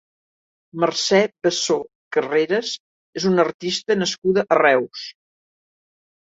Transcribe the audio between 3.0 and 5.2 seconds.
és una artista nascuda a Reus.